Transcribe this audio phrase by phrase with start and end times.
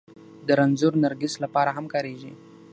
[0.47, 2.31] د رنځور نرګس لپاره هم کارېږي